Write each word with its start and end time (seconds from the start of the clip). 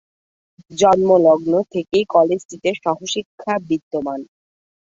জন্মলগ্ন 0.71 1.53
থেকেই 1.73 2.03
কলেজটিতে 2.15 2.69
সহশিক্ষা 2.83 3.53
বিদ্যমান। 3.67 4.19